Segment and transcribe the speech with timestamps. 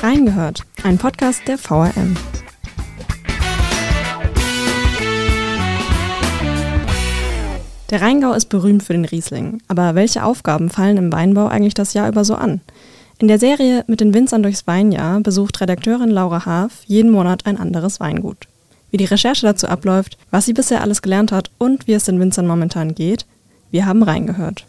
[0.00, 2.16] Reingehört, ein Podcast der VRM.
[7.90, 11.94] Der Rheingau ist berühmt für den Riesling, aber welche Aufgaben fallen im Weinbau eigentlich das
[11.94, 12.60] Jahr über so an?
[13.18, 17.58] In der Serie Mit den Winzern durchs Weinjahr besucht Redakteurin Laura Haaf jeden Monat ein
[17.58, 18.46] anderes Weingut.
[18.92, 22.20] Wie die Recherche dazu abläuft, was sie bisher alles gelernt hat und wie es den
[22.20, 23.26] Winzern momentan geht,
[23.72, 24.64] wir haben reingehört.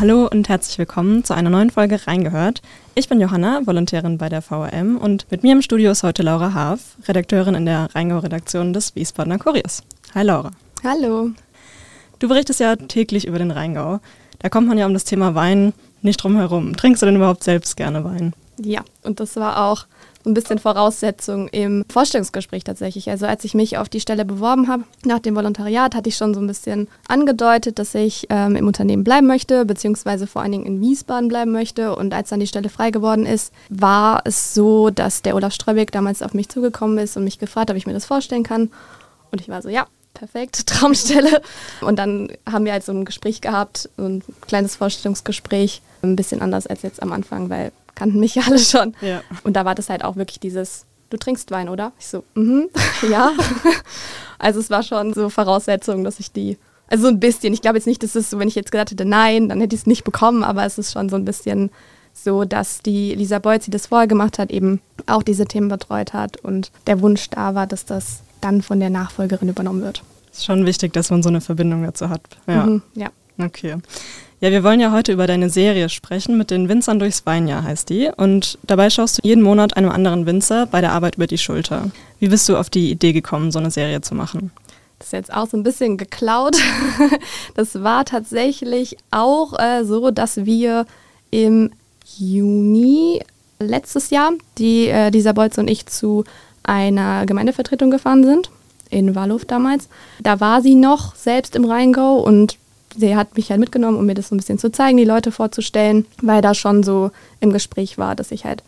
[0.00, 2.62] Hallo und herzlich willkommen zu einer neuen Folge Reingehört.
[2.96, 6.52] Ich bin Johanna, Volontärin bei der VRM und mit mir im Studio ist heute Laura
[6.52, 9.84] Haaf, Redakteurin in der Rheingau-Redaktion des Wiesbadener Kuriers.
[10.14, 10.50] Hi Laura.
[10.82, 11.30] Hallo.
[12.18, 14.00] Du berichtest ja täglich über den Rheingau.
[14.40, 15.72] Da kommt man ja um das Thema Wein
[16.02, 16.76] nicht drum herum.
[16.76, 18.34] Trinkst du denn überhaupt selbst gerne Wein?
[18.60, 19.86] Ja, und das war auch
[20.26, 23.10] ein bisschen Voraussetzung im Vorstellungsgespräch tatsächlich.
[23.10, 26.34] Also als ich mich auf die Stelle beworben habe, nach dem Volontariat, hatte ich schon
[26.34, 30.66] so ein bisschen angedeutet, dass ich ähm, im Unternehmen bleiben möchte, beziehungsweise vor allen Dingen
[30.66, 31.94] in Wiesbaden bleiben möchte.
[31.94, 35.92] Und als dann die Stelle frei geworden ist, war es so, dass der Olaf Ströbeck
[35.92, 38.70] damals auf mich zugekommen ist und mich gefragt, ob ich mir das vorstellen kann.
[39.30, 41.42] Und ich war so, ja, perfekt, Traumstelle.
[41.80, 46.40] Und dann haben wir halt so ein Gespräch gehabt, so ein kleines Vorstellungsgespräch, ein bisschen
[46.40, 48.94] anders als jetzt am Anfang, weil kannten mich ja alle schon.
[49.00, 49.22] Ja.
[49.42, 51.92] Und da war das halt auch wirklich dieses, du trinkst Wein, oder?
[51.98, 52.68] Ich so, mhm,
[53.10, 53.32] ja.
[54.38, 57.78] also es war schon so Voraussetzung, dass ich die, also so ein bisschen, ich glaube
[57.78, 59.86] jetzt nicht, dass es so, wenn ich jetzt gesagt hätte, nein, dann hätte ich es
[59.86, 61.70] nicht bekommen, aber es ist schon so ein bisschen
[62.12, 66.12] so, dass die Lisa Beuth, die das vorher gemacht hat, eben auch diese Themen betreut
[66.12, 70.02] hat und der Wunsch da war, dass das dann von der Nachfolgerin übernommen wird.
[70.30, 72.20] Es ist schon wichtig, dass man so eine Verbindung dazu hat.
[72.46, 72.66] Ja.
[72.66, 73.08] Mhm, ja.
[73.38, 73.76] Okay.
[74.40, 76.36] Ja, wir wollen ja heute über deine Serie sprechen.
[76.36, 78.10] Mit den Winzern durchs Weinjahr heißt die.
[78.16, 81.90] Und dabei schaust du jeden Monat einem anderen Winzer bei der Arbeit über die Schulter.
[82.18, 84.50] Wie bist du auf die Idee gekommen, so eine Serie zu machen?
[84.98, 86.56] Das ist jetzt auch so ein bisschen geklaut.
[87.54, 90.86] Das war tatsächlich auch äh, so, dass wir
[91.30, 91.70] im
[92.16, 93.20] Juni
[93.60, 96.24] letztes Jahr, die äh, Lisa Bolz und ich zu
[96.64, 98.50] einer Gemeindevertretung gefahren sind,
[98.90, 99.88] in Wallhof damals.
[100.22, 102.58] Da war sie noch selbst im Rheingau und
[102.96, 105.32] sie hat mich halt mitgenommen, um mir das so ein bisschen zu zeigen, die Leute
[105.32, 107.10] vorzustellen, weil da schon so
[107.40, 108.62] im Gespräch war, dass ich halt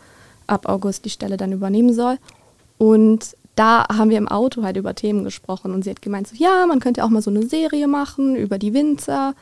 [0.47, 2.17] ab August die Stelle dann übernehmen soll.
[2.77, 6.35] Und da haben wir im Auto halt über Themen gesprochen und sie hat gemeint, so
[6.35, 9.33] ja, man könnte auch mal so eine Serie machen über die Winzer.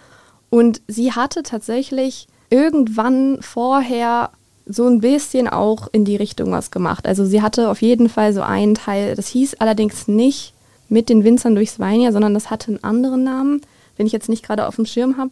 [0.49, 4.29] Und sie hatte tatsächlich irgendwann vorher
[4.65, 7.05] so ein bisschen auch in die Richtung was gemacht.
[7.07, 10.53] Also sie hatte auf jeden Fall so einen Teil, das hieß allerdings nicht
[10.87, 13.61] mit den Winzern durchs Weinjahr, sondern das hatte einen anderen Namen
[13.97, 15.31] den ich jetzt nicht gerade auf dem Schirm habe.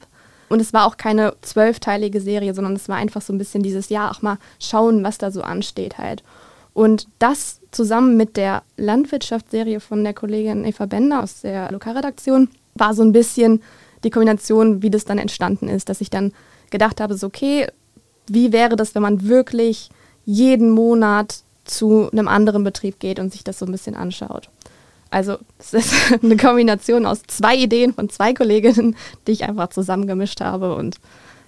[0.49, 3.89] Und es war auch keine zwölfteilige Serie, sondern es war einfach so ein bisschen dieses
[3.89, 6.23] Jahr auch mal schauen, was da so ansteht halt.
[6.73, 12.93] Und das zusammen mit der Landwirtschaftsserie von der Kollegin Eva Bender aus der Lokalredaktion war
[12.93, 13.61] so ein bisschen
[14.03, 16.33] die Kombination, wie das dann entstanden ist, dass ich dann
[16.71, 17.67] gedacht habe, so okay,
[18.27, 19.89] wie wäre das, wenn man wirklich
[20.25, 24.49] jeden Monat zu einem anderen Betrieb geht und sich das so ein bisschen anschaut.
[25.13, 25.93] Also es ist
[26.23, 28.95] eine Kombination aus zwei Ideen von zwei Kolleginnen,
[29.27, 30.97] die ich einfach zusammengemischt habe und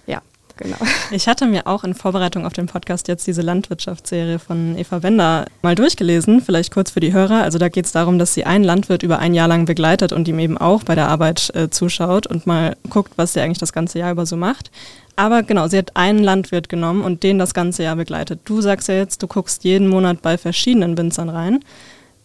[0.06, 0.22] ja,
[0.56, 0.76] genau.
[1.10, 5.46] Ich hatte mir auch in Vorbereitung auf den Podcast jetzt diese Landwirtschaftsserie von Eva Wender
[5.62, 7.42] mal durchgelesen, vielleicht kurz für die Hörer.
[7.42, 10.28] Also da geht es darum, dass sie einen Landwirt über ein Jahr lang begleitet und
[10.28, 13.72] ihm eben auch bei der Arbeit äh, zuschaut und mal guckt, was er eigentlich das
[13.72, 14.70] ganze Jahr über so macht.
[15.16, 18.40] Aber genau, sie hat einen Landwirt genommen und den das ganze Jahr begleitet.
[18.44, 21.64] Du sagst ja jetzt, du guckst jeden Monat bei verschiedenen Winzern rein.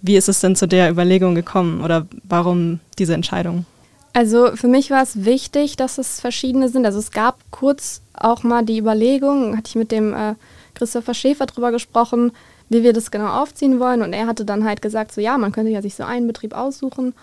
[0.01, 3.66] Wie ist es denn zu der Überlegung gekommen oder warum diese Entscheidung?
[4.13, 6.85] Also für mich war es wichtig, dass es verschiedene sind.
[6.85, 10.35] Also es gab kurz auch mal die Überlegung, hatte ich mit dem äh,
[10.73, 12.31] Christopher Schäfer drüber gesprochen,
[12.69, 14.01] wie wir das genau aufziehen wollen.
[14.01, 16.53] Und er hatte dann halt gesagt, so ja, man könnte ja sich so einen Betrieb
[16.53, 17.13] aussuchen.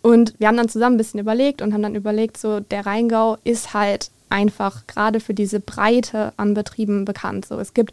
[0.00, 3.38] Und wir haben dann zusammen ein bisschen überlegt und haben dann überlegt, so der Rheingau
[3.44, 7.46] ist halt einfach gerade für diese Breite an Betrieben bekannt.
[7.46, 7.92] So es gibt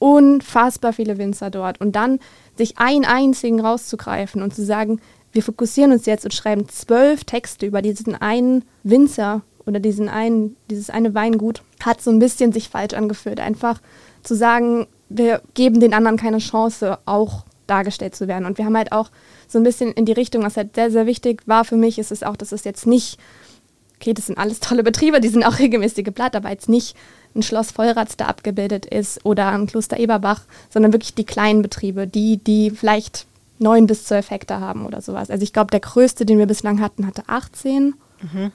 [0.00, 1.80] unfassbar viele Winzer dort.
[1.80, 2.18] Und dann
[2.56, 5.00] sich einen einzigen rauszugreifen und zu sagen,
[5.30, 10.56] wir fokussieren uns jetzt und schreiben zwölf Texte über diesen einen Winzer oder diesen einen,
[10.68, 13.38] dieses eine Weingut, hat so ein bisschen sich falsch angefühlt.
[13.38, 13.80] Einfach
[14.24, 18.46] zu sagen, wir geben den anderen keine Chance, auch dargestellt zu werden.
[18.46, 19.10] Und wir haben halt auch
[19.46, 22.10] so ein bisschen in die Richtung, was halt sehr, sehr wichtig war für mich, ist
[22.10, 23.18] es auch, dass es jetzt nicht,
[23.96, 26.96] okay, das sind alles tolle Betriebe, die sind auch regelmäßige Blatt, aber jetzt nicht
[27.34, 32.06] ein Schloss Vollrats da abgebildet ist oder ein Kloster Eberbach, sondern wirklich die kleinen Betriebe,
[32.06, 33.26] die, die vielleicht
[33.58, 35.30] neun bis zwölf Hektar haben oder sowas.
[35.30, 37.94] Also ich glaube, der größte, den wir bislang hatten, hatte 18.
[38.22, 38.32] Mhm.
[38.32, 38.52] Bin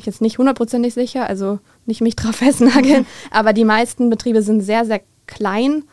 [0.00, 3.06] ich jetzt nicht hundertprozentig sicher, also nicht mich drauf festnageln, mhm.
[3.30, 5.84] aber die meisten Betriebe sind sehr, sehr klein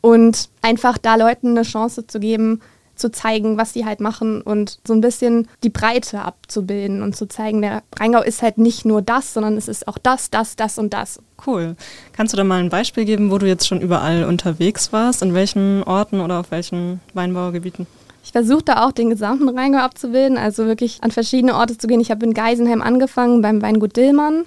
[0.00, 2.60] und einfach da Leuten eine Chance zu geben,
[3.00, 7.26] zu zeigen, was sie halt machen und so ein bisschen die Breite abzubilden und zu
[7.26, 10.78] zeigen, der Rheingau ist halt nicht nur das, sondern es ist auch das, das, das
[10.78, 11.18] und das.
[11.46, 11.76] Cool.
[12.12, 15.22] Kannst du da mal ein Beispiel geben, wo du jetzt schon überall unterwegs warst?
[15.22, 17.86] In welchen Orten oder auf welchen Weinbaugebieten?
[18.22, 22.00] Ich versuche da auch den gesamten Rheingau abzubilden, also wirklich an verschiedene Orte zu gehen.
[22.00, 24.44] Ich habe in Geisenheim angefangen beim Weingut Dillmann.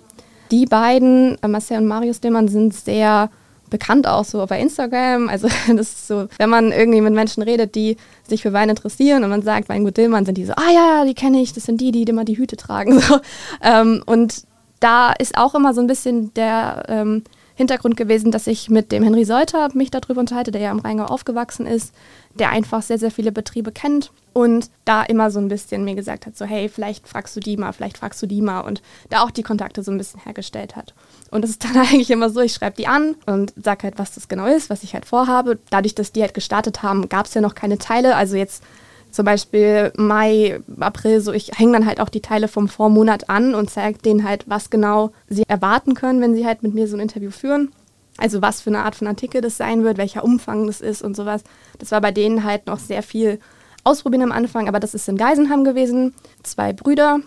[0.51, 3.29] Die beiden, äh, Marcel und Marius Dillmann, sind sehr
[3.71, 5.27] bekannt auch so bei Instagram.
[5.27, 7.97] Also das ist so, wenn man irgendwie mit Menschen redet, die
[8.27, 11.15] sich für Wein interessieren und man sagt Weingut Dillmann, sind die so, ah ja, die
[11.15, 12.99] kenne ich, das sind die, die immer die Hüte tragen.
[13.03, 13.19] So.
[13.61, 14.43] Ähm, und
[14.83, 17.23] da ist auch immer so ein bisschen der ähm,
[17.55, 21.05] Hintergrund gewesen, dass ich mit dem Henry Seuter mich darüber unterhalte, der ja im Rheingau
[21.05, 21.93] aufgewachsen ist,
[22.33, 26.25] der einfach sehr, sehr viele Betriebe kennt und da immer so ein bisschen mir gesagt
[26.25, 29.21] hat, so hey, vielleicht fragst du die mal, vielleicht fragst du die mal und da
[29.21, 30.93] auch die Kontakte so ein bisschen hergestellt hat.
[31.29, 34.15] Und das ist dann eigentlich immer so, ich schreibe die an und sage halt, was
[34.15, 35.59] das genau ist, was ich halt vorhabe.
[35.69, 38.63] Dadurch, dass die halt gestartet haben, gab es ja noch keine Teile, also jetzt
[39.13, 43.53] zum Beispiel Mai, April, so ich hänge dann halt auch die Teile vom Vormonat an
[43.53, 46.97] und zeige denen halt, was genau sie erwarten können, wenn sie halt mit mir so
[46.97, 47.71] ein Interview führen.
[48.17, 51.15] Also was für eine Art von Artikel das sein wird, welcher Umfang das ist und
[51.15, 51.43] sowas.
[51.77, 53.39] Das war bei denen halt noch sehr viel
[53.83, 56.15] ausprobieren am Anfang, aber das ist in Geisenham gewesen.
[56.41, 57.19] Zwei Brüder.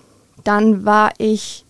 [0.43, 1.65] Dann war ich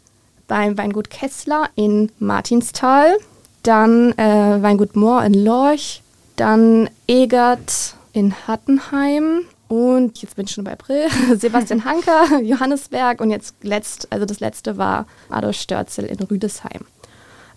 [0.48, 3.16] beim Weingut Kessler in Martinsthal.
[3.62, 6.02] Dann äh, Weingut Moor in Lorch.
[6.36, 9.42] Dann Egert in Hattenheim.
[9.68, 11.08] Und jetzt bin ich schon bei April.
[11.36, 16.82] Sebastian Hanker, Johannesberg und jetzt letzt, also das letzte war Adolf Störzel in Rüdesheim.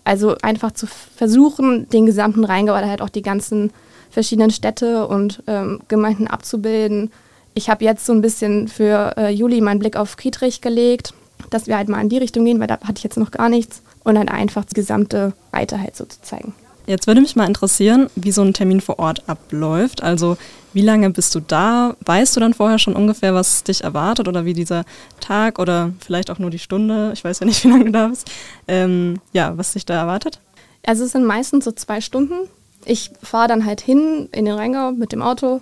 [0.04, 3.72] Also einfach zu versuchen, den gesamten Rheingau oder halt auch die ganzen
[4.10, 7.12] verschiedenen Städte und ähm, Gemeinden abzubilden.
[7.54, 11.14] Ich habe jetzt so ein bisschen für äh, Juli meinen Blick auf Friedrich gelegt,
[11.50, 13.48] dass wir halt mal in die Richtung gehen, weil da hatte ich jetzt noch gar
[13.48, 13.82] nichts.
[14.02, 16.54] Und dann einfach die gesamte Breite halt so zu zeigen.
[16.86, 20.02] Jetzt würde mich mal interessieren, wie so ein Termin vor Ort abläuft.
[20.02, 20.38] Also
[20.72, 21.96] wie lange bist du da?
[22.04, 24.84] Weißt du dann vorher schon ungefähr, was dich erwartet oder wie dieser
[25.20, 28.08] Tag oder vielleicht auch nur die Stunde, ich weiß ja nicht, wie lange du da
[28.08, 28.30] bist,
[28.68, 30.40] ähm, ja, was dich da erwartet?
[30.86, 32.48] Also es sind meistens so zwei Stunden.
[32.84, 35.60] Ich fahre dann halt hin in den Rheingau mit dem Auto,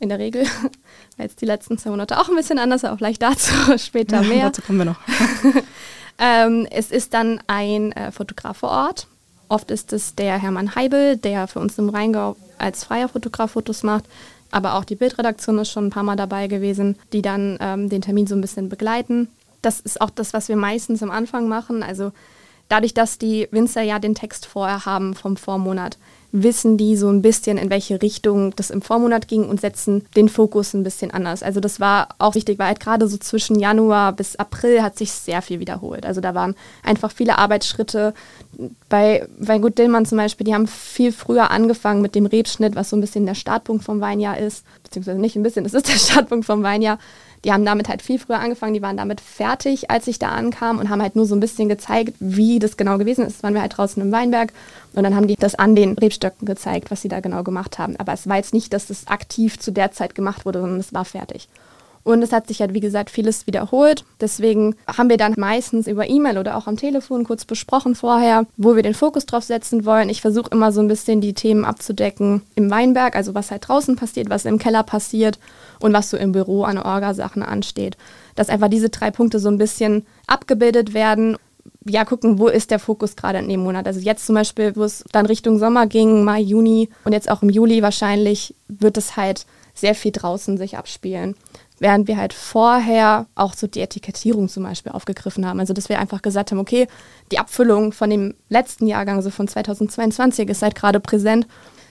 [0.00, 0.46] in der Regel.
[1.18, 4.44] Jetzt die letzten zwei Monate auch ein bisschen anders, aber vielleicht dazu später ja, mehr.
[4.46, 5.00] Dazu kommen wir noch.
[6.18, 9.06] ähm, es ist dann ein äh, Fotograf vor Ort.
[9.48, 13.82] Oft ist es der Hermann Heibel, der für uns im Rheingau als freier Fotograf Fotos
[13.82, 14.04] macht.
[14.54, 18.02] Aber auch die Bildredaktion ist schon ein paar Mal dabei gewesen, die dann ähm, den
[18.02, 19.26] Termin so ein bisschen begleiten.
[19.62, 21.82] Das ist auch das, was wir meistens am Anfang machen.
[21.82, 22.12] Also
[22.68, 25.98] dadurch, dass die Winzer ja den Text vorher haben vom Vormonat,
[26.36, 30.28] wissen die so ein bisschen, in welche Richtung das im Vormonat ging und setzen den
[30.28, 31.44] Fokus ein bisschen anders.
[31.44, 35.12] Also das war auch wichtig, weil halt gerade so zwischen Januar bis April hat sich
[35.12, 36.04] sehr viel wiederholt.
[36.04, 38.14] Also da waren einfach viele Arbeitsschritte.
[38.88, 42.96] Bei Weingut Dillmann zum Beispiel, die haben viel früher angefangen mit dem Rebschnitt, was so
[42.96, 44.64] ein bisschen der Startpunkt vom Weinjahr ist.
[44.82, 46.98] Beziehungsweise nicht ein bisschen, das ist der Startpunkt vom Weinjahr.
[47.44, 50.78] Die haben damit halt viel früher angefangen, die waren damit fertig, als ich da ankam
[50.78, 53.36] und haben halt nur so ein bisschen gezeigt, wie das genau gewesen ist.
[53.36, 54.52] Das waren wir halt draußen im Weinberg
[54.94, 57.96] und dann haben die das an den Rebstöcken gezeigt, was sie da genau gemacht haben.
[57.98, 60.94] Aber es war jetzt nicht, dass das aktiv zu der Zeit gemacht wurde, sondern es
[60.94, 61.48] war fertig.
[62.04, 64.04] Und es hat sich halt, wie gesagt, vieles wiederholt.
[64.20, 68.76] Deswegen haben wir dann meistens über E-Mail oder auch am Telefon kurz besprochen vorher, wo
[68.76, 70.10] wir den Fokus drauf setzen wollen.
[70.10, 73.96] Ich versuche immer so ein bisschen die Themen abzudecken im Weinberg, also was halt draußen
[73.96, 75.38] passiert, was im Keller passiert
[75.80, 77.96] und was so im Büro an Orgasachen ansteht.
[78.34, 81.38] Dass einfach diese drei Punkte so ein bisschen abgebildet werden
[81.86, 83.86] ja, gucken, wo ist der Fokus gerade in dem Monat.
[83.86, 87.42] Also jetzt zum Beispiel, wo es dann Richtung Sommer ging, Mai, Juni und jetzt auch
[87.42, 91.34] im Juli wahrscheinlich, wird es halt sehr viel draußen sich abspielen
[91.84, 95.60] während wir halt vorher auch so die Etikettierung zum Beispiel aufgegriffen haben.
[95.60, 96.86] Also dass wir einfach gesagt haben, okay,
[97.30, 101.46] die Abfüllung von dem letzten Jahrgang, so von 2022, ist halt gerade präsent.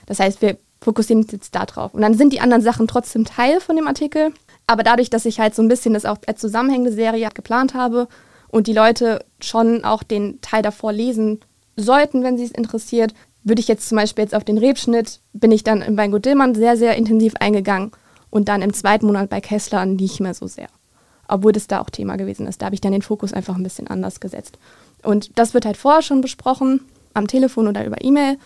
[0.06, 1.94] Das heißt, wir fokussieren uns jetzt da drauf.
[1.94, 4.34] Und dann sind die anderen Sachen trotzdem Teil von dem Artikel.
[4.66, 8.08] Aber dadurch, dass ich halt so ein bisschen das auch als zusammenhängende Serie geplant habe
[8.48, 11.38] und die Leute schon auch den Teil davor lesen
[11.76, 15.52] sollten, wenn sie es interessiert, würde ich jetzt zum Beispiel jetzt auf den Rebschnitt, bin
[15.52, 17.92] ich dann in Weingut Dillmann sehr, sehr intensiv eingegangen
[18.34, 20.66] und dann im zweiten Monat bei Kessler nicht mehr so sehr.
[21.28, 22.60] Obwohl das da auch Thema gewesen ist.
[22.60, 24.58] Da habe ich dann den Fokus einfach ein bisschen anders gesetzt.
[25.04, 26.80] Und das wird halt vorher schon besprochen,
[27.14, 28.36] am Telefon oder über E-Mail.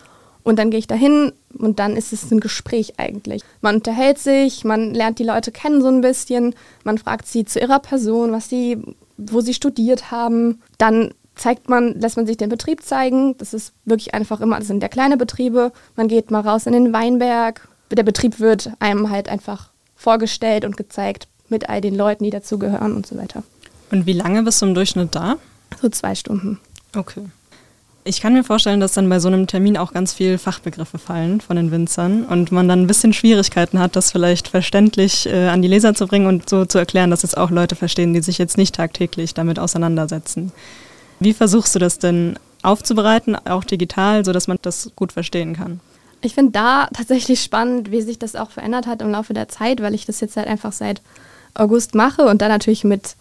[0.42, 3.42] Und dann gehe ich dahin und dann ist es ein Gespräch eigentlich.
[3.62, 6.54] Man unterhält sich, man lernt die Leute kennen so ein bisschen,
[6.84, 8.76] man fragt sie zu ihrer Person, was sie,
[9.16, 10.60] wo sie studiert haben.
[10.76, 13.38] Dann zeigt man, lässt man sich den Betrieb zeigen.
[13.38, 15.72] Das ist wirklich einfach immer, das sind ja kleine Betriebe.
[15.96, 17.66] Man geht mal raus in den Weinberg.
[17.90, 22.94] Der Betrieb wird einem halt einfach vorgestellt und gezeigt mit all den Leuten, die dazugehören
[22.94, 23.42] und so weiter.
[23.90, 25.36] Und wie lange bist du im Durchschnitt da?
[25.82, 26.58] So zwei Stunden.
[26.96, 27.24] Okay.
[28.04, 31.42] Ich kann mir vorstellen, dass dann bei so einem Termin auch ganz viel Fachbegriffe fallen
[31.42, 35.60] von den Winzern und man dann ein bisschen Schwierigkeiten hat, das vielleicht verständlich äh, an
[35.60, 38.38] die Leser zu bringen und so zu erklären, dass es auch Leute verstehen, die sich
[38.38, 40.52] jetzt nicht tagtäglich damit auseinandersetzen.
[41.20, 45.80] Wie versuchst du das denn aufzubereiten, auch digital, sodass man das gut verstehen kann?
[46.20, 49.80] Ich finde da tatsächlich spannend, wie sich das auch verändert hat im Laufe der Zeit,
[49.80, 51.00] weil ich das jetzt halt einfach seit
[51.54, 53.16] August mache und dann natürlich mit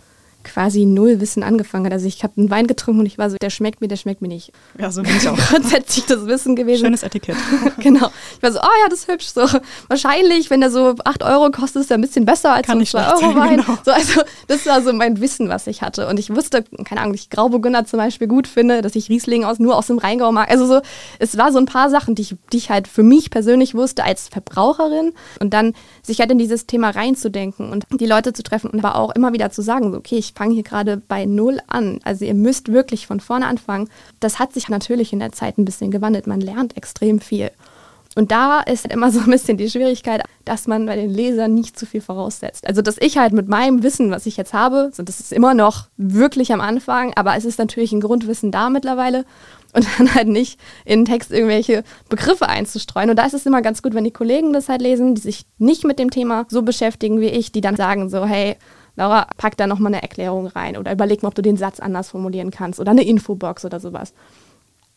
[0.48, 1.94] quasi null Wissen angefangen hat.
[1.94, 4.22] Also ich habe einen Wein getrunken und ich war so, der schmeckt mir, der schmeckt
[4.22, 4.52] mir nicht.
[4.80, 5.38] Ja, so bin ich auch.
[5.50, 6.86] Grundsätzlich das Wissen gewesen.
[6.86, 7.36] Schönes Etikett.
[7.80, 8.10] genau.
[8.36, 9.28] Ich war so, oh ja, das ist hübsch.
[9.28, 9.48] So,
[9.88, 12.98] wahrscheinlich, wenn der so 8 Euro kostet, ist er ein bisschen besser als Kann so
[12.98, 13.58] ein 2 Euro Wein.
[13.58, 13.78] Genau.
[13.84, 16.08] So, also das war so mein Wissen, was ich hatte.
[16.08, 19.44] Und ich wusste, keine Ahnung, dass ich Grauburgunder zum Beispiel gut finde, dass ich Riesling
[19.44, 20.50] aus, nur aus dem Rheingau mag.
[20.50, 20.82] Also so,
[21.20, 24.04] es war so ein paar Sachen, die ich, die ich halt für mich persönlich wusste
[24.04, 25.14] als Verbraucherin.
[25.40, 25.74] Und dann
[26.08, 29.34] sich halt in dieses Thema reinzudenken und die Leute zu treffen und aber auch immer
[29.34, 32.00] wieder zu sagen, so, okay, ich fange hier gerade bei Null an.
[32.04, 33.90] Also ihr müsst wirklich von vorne anfangen.
[34.20, 36.26] Das hat sich natürlich in der Zeit ein bisschen gewandelt.
[36.26, 37.52] Man lernt extrem viel.
[38.18, 41.54] Und da ist halt immer so ein bisschen die Schwierigkeit, dass man bei den Lesern
[41.54, 42.66] nicht zu viel voraussetzt.
[42.66, 45.54] Also, dass ich halt mit meinem Wissen, was ich jetzt habe, so, das ist immer
[45.54, 49.24] noch wirklich am Anfang, aber es ist natürlich ein Grundwissen da mittlerweile
[49.78, 53.10] und dann halt nicht in den Text irgendwelche Begriffe einzustreuen.
[53.10, 55.46] Und da ist es immer ganz gut, wenn die Kollegen das halt lesen, die sich
[55.58, 58.58] nicht mit dem Thema so beschäftigen wie ich, die dann sagen so, hey,
[58.96, 62.10] Laura, pack da nochmal eine Erklärung rein oder überleg mal, ob du den Satz anders
[62.10, 64.14] formulieren kannst oder eine Infobox oder sowas.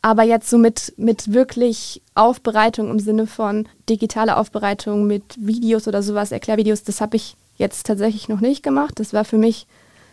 [0.02, 6.02] Aber jetzt so mit, mit wirklich Aufbereitung im Sinne von digitale Aufbereitung mit Videos oder
[6.02, 8.98] sowas, Erklärvideos, das habe ich jetzt tatsächlich noch nicht gemacht.
[8.98, 9.66] Das war für mich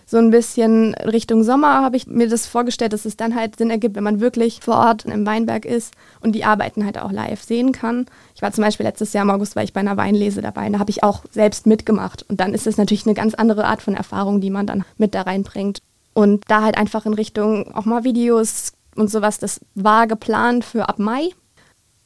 [0.10, 3.70] so ein bisschen Richtung Sommer habe ich mir das vorgestellt, dass es dann halt Sinn
[3.70, 7.44] ergibt, wenn man wirklich vor Ort im Weinberg ist und die Arbeiten halt auch live
[7.44, 8.06] sehen kann.
[8.34, 10.74] Ich war zum Beispiel letztes Jahr im August, war ich bei einer Weinlese dabei und
[10.74, 12.26] da habe ich auch selbst mitgemacht.
[12.30, 15.14] Und dann ist es natürlich eine ganz andere Art von Erfahrung, die man dann mit
[15.14, 15.80] da reinbringt.
[16.14, 20.88] Und da halt einfach in Richtung auch mal Videos und sowas, das war geplant für
[20.88, 21.32] ab Mai.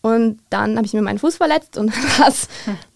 [0.01, 2.47] Und dann habe ich mir meinen Fuß verletzt und das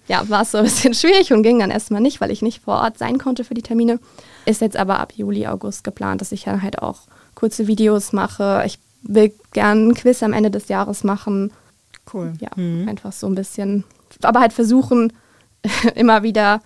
[0.07, 2.81] ja, war so ein bisschen schwierig und ging dann erstmal nicht, weil ich nicht vor
[2.81, 3.99] Ort sein konnte für die Termine.
[4.45, 7.01] Ist jetzt aber ab Juli, August geplant, dass ich dann halt auch
[7.33, 8.63] kurze Videos mache.
[8.65, 11.51] Ich will gern ein Quiz am Ende des Jahres machen.
[12.11, 12.33] Cool.
[12.39, 12.87] Ja, mhm.
[12.87, 13.83] einfach so ein bisschen.
[14.21, 15.13] Aber halt versuchen,
[15.95, 16.61] immer wieder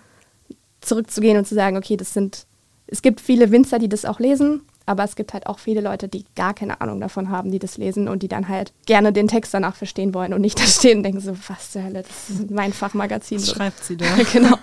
[0.81, 2.45] zurückzugehen und zu sagen, okay, das sind,
[2.87, 6.07] es gibt viele Winzer, die das auch lesen, aber es gibt halt auch viele Leute,
[6.07, 9.27] die gar keine Ahnung davon haben, die das lesen und die dann halt gerne den
[9.27, 12.29] Text danach verstehen wollen und nicht da stehen und denken so, was zur Hölle, das
[12.31, 13.37] ist mein Fachmagazin.
[13.37, 14.07] Das schreibt sie da.
[14.33, 14.57] genau.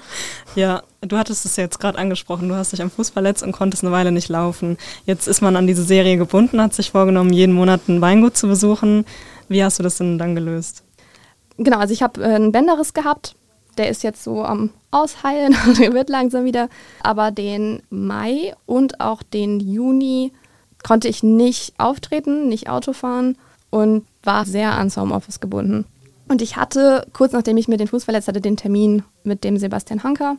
[0.56, 3.84] Ja, du hattest es jetzt gerade angesprochen, du hast dich am Fuß verletzt und konntest
[3.84, 4.78] eine Weile nicht laufen.
[5.04, 8.48] Jetzt ist man an diese Serie gebunden, hat sich vorgenommen, jeden Monat ein Weingut zu
[8.48, 9.04] besuchen.
[9.48, 10.82] Wie hast du das denn dann gelöst?
[11.56, 13.36] Genau, also ich habe äh, einen Bänderriss gehabt
[13.78, 16.68] der ist jetzt so am Ausheilen und wird langsam wieder.
[17.02, 20.32] Aber den Mai und auch den Juni
[20.82, 23.36] konnte ich nicht auftreten, nicht Auto fahren
[23.70, 25.84] und war sehr ans Homeoffice gebunden.
[26.28, 29.58] Und ich hatte, kurz nachdem ich mir den Fuß verletzt hatte, den Termin mit dem
[29.58, 30.36] Sebastian Hanker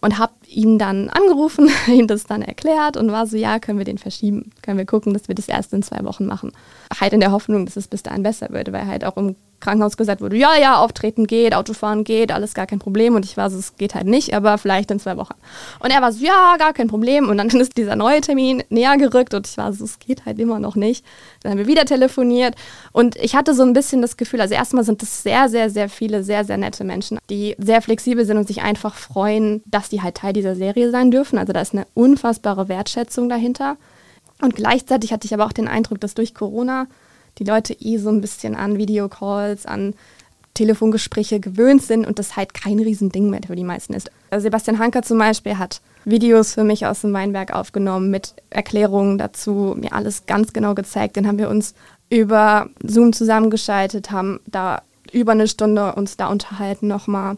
[0.00, 3.84] und habe ihn dann angerufen, ihm das dann erklärt und war so, ja, können wir
[3.84, 6.52] den verschieben, können wir gucken, dass wir das erst in zwei Wochen machen.
[6.98, 9.96] Halt in der Hoffnung, dass es bis dahin besser wird, weil halt auch im Krankenhaus
[9.96, 13.14] gesagt wurde, ja, ja, auftreten geht, Autofahren geht, alles gar kein Problem.
[13.14, 15.34] Und ich war so, es geht halt nicht, aber vielleicht in zwei Wochen.
[15.80, 17.28] Und er war so, ja, gar kein Problem.
[17.28, 20.38] Und dann ist dieser neue Termin näher gerückt und ich war so, es geht halt
[20.38, 21.04] immer noch nicht.
[21.42, 22.54] Dann haben wir wieder telefoniert
[22.92, 25.88] und ich hatte so ein bisschen das Gefühl, also erstmal sind das sehr, sehr, sehr
[25.88, 30.02] viele, sehr, sehr nette Menschen, die sehr flexibel sind und sich einfach freuen, dass die
[30.02, 31.38] halt Teil dieser Serie sein dürfen.
[31.38, 33.76] Also da ist eine unfassbare Wertschätzung dahinter.
[34.42, 36.86] Und gleichzeitig hatte ich aber auch den Eindruck, dass durch Corona
[37.38, 39.94] die Leute eh so ein bisschen an Videocalls, an
[40.54, 44.10] Telefongespräche gewöhnt sind und das halt kein Riesending mehr für die meisten ist.
[44.30, 49.18] Also Sebastian Hanker zum Beispiel hat Videos für mich aus dem Weinberg aufgenommen mit Erklärungen
[49.18, 51.16] dazu, mir alles ganz genau gezeigt.
[51.16, 51.74] Dann haben wir uns
[52.08, 57.36] über Zoom zusammengeschaltet, haben da über eine Stunde uns da unterhalten nochmal.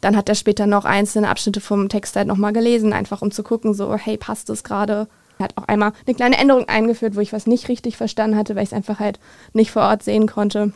[0.00, 3.42] Dann hat er später noch einzelne Abschnitte vom Text halt nochmal gelesen, einfach um zu
[3.42, 5.08] gucken, so, hey, passt das gerade?
[5.40, 8.54] Er hat auch einmal eine kleine Änderung eingeführt, wo ich was nicht richtig verstanden hatte,
[8.54, 9.18] weil ich es einfach halt
[9.54, 10.72] nicht vor Ort sehen konnte.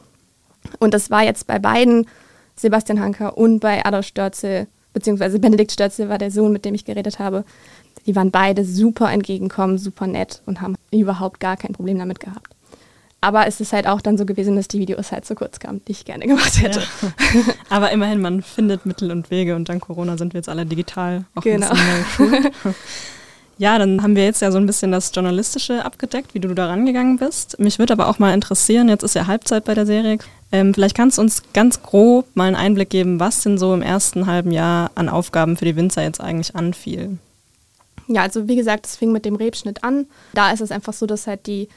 [0.78, 2.06] Und das war jetzt bei beiden,
[2.56, 6.84] Sebastian Hanker und bei Adolf Störzel, beziehungsweise Benedikt Störzel war der Sohn, mit dem ich
[6.84, 7.44] geredet habe.
[8.06, 12.54] Die waren beide super entgegenkommen, super nett und haben überhaupt gar kein Problem damit gehabt.
[13.20, 15.82] Aber es ist halt auch dann so gewesen, dass die Videos halt zu kurz kamen,
[15.88, 16.80] die ich gerne gemacht hätte.
[16.80, 17.08] Ja.
[17.70, 21.24] Aber immerhin, man findet Mittel und Wege und dank Corona sind wir jetzt alle digital
[21.34, 21.72] auch genau.
[23.58, 26.66] Ja, dann haben wir jetzt ja so ein bisschen das Journalistische abgedeckt, wie du da
[26.66, 27.58] rangegangen bist.
[27.60, 30.18] Mich würde aber auch mal interessieren, jetzt ist ja Halbzeit bei der Serie.
[30.50, 33.82] Ähm, vielleicht kannst du uns ganz grob mal einen Einblick geben, was denn so im
[33.82, 37.18] ersten halben Jahr an Aufgaben für die Winzer jetzt eigentlich anfiel.
[38.08, 40.06] Ja, also wie gesagt, es fing mit dem Rebschnitt an.
[40.32, 41.68] Da ist es einfach so, dass halt die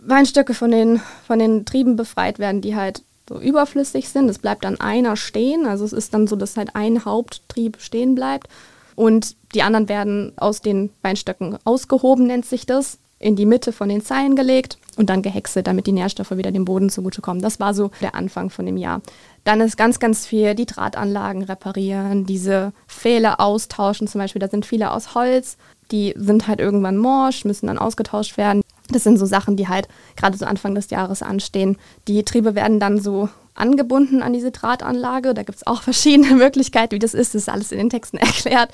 [0.00, 4.28] Weinstöcke von den, von den Trieben befreit werden, die halt so überflüssig sind.
[4.28, 5.66] Es bleibt dann einer stehen.
[5.66, 8.48] Also es ist dann so, dass halt ein Haupttrieb stehen bleibt.
[8.96, 13.88] Und die anderen werden aus den Weinstöcken ausgehoben, nennt sich das, in die Mitte von
[13.88, 14.78] den Zeilen gelegt.
[14.96, 17.42] und dann gehäckselt, damit die Nährstoffe wieder dem Boden zugutekommen.
[17.42, 19.00] Das war so der Anfang von dem Jahr.
[19.42, 24.38] Dann ist ganz, ganz viel die Drahtanlagen reparieren, diese Pfähle austauschen zum Beispiel.
[24.38, 25.56] Da sind viele aus Holz,
[25.90, 28.62] die sind halt irgendwann morsch, müssen dann ausgetauscht werden.
[28.88, 31.76] Das sind so Sachen, die halt gerade so Anfang des Jahres anstehen.
[32.06, 35.34] Die Triebe werden dann so angebunden an diese Drahtanlage.
[35.34, 37.34] Da gibt es auch verschiedene Möglichkeiten, wie das ist.
[37.34, 38.70] Das ist alles in den Texten erklärt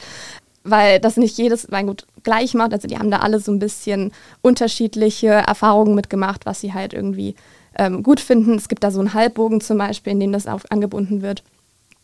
[0.62, 2.72] weil das nicht jedes Weingut gleich macht.
[2.72, 7.34] Also die haben da alle so ein bisschen unterschiedliche Erfahrungen mitgemacht, was sie halt irgendwie
[7.76, 8.54] ähm, gut finden.
[8.54, 11.42] Es gibt da so einen Halbbogen zum Beispiel, in dem das auch angebunden wird.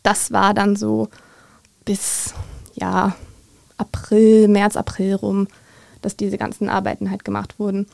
[0.03, 1.09] Das war dann so
[1.85, 2.35] bis
[2.75, 3.15] ja
[3.77, 5.49] April, März, April rum,
[6.01, 7.87] dass diese ganzen Arbeiten halt gemacht wurden.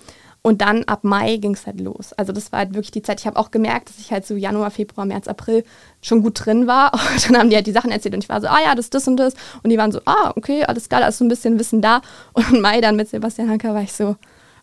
[0.44, 2.12] Und dann ab Mai ging es halt los.
[2.14, 3.20] Also das war halt wirklich die Zeit.
[3.20, 5.64] Ich habe auch gemerkt, dass ich halt so Januar, Februar, März, April
[6.02, 6.92] schon gut drin war.
[7.14, 8.86] Und dann haben die halt die Sachen erzählt und ich war so, ah ja, das
[8.86, 9.34] ist das und das.
[9.62, 12.02] Und die waren so, ah, okay, alles klar, da ist so ein bisschen Wissen da.
[12.32, 14.16] Und im Mai dann mit Sebastian Hanker war ich so,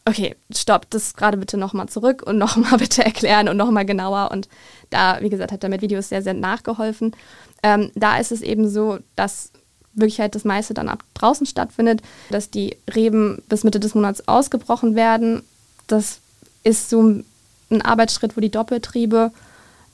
[0.05, 4.31] okay, stopp, das gerade bitte nochmal zurück und nochmal bitte erklären und nochmal genauer.
[4.31, 4.49] Und
[4.89, 7.15] da, wie gesagt, hat er mit Videos sehr, sehr nachgeholfen.
[7.63, 9.51] Ähm, da ist es eben so, dass
[9.93, 14.27] wirklich halt das meiste dann ab draußen stattfindet, dass die Reben bis Mitte des Monats
[14.27, 15.43] ausgebrochen werden
[15.91, 16.19] das
[16.63, 19.31] ist so ein Arbeitsschritt, wo die Doppeltriebe